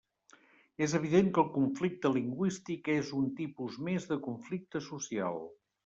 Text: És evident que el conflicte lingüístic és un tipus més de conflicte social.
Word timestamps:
És 0.85 0.95
evident 0.99 1.29
que 1.35 1.41
el 1.43 1.51
conflicte 1.59 2.11
lingüístic 2.17 2.91
és 2.97 3.15
un 3.21 3.31
tipus 3.43 3.79
més 3.91 4.13
de 4.15 4.23
conflicte 4.29 4.87
social. 4.93 5.43